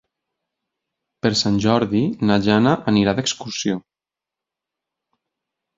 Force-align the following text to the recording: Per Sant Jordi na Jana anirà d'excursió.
Per 1.25 1.31
Sant 1.41 1.59
Jordi 1.65 2.03
na 2.31 2.39
Jana 2.49 2.75
anirà 2.93 3.17
d'excursió. 3.21 3.79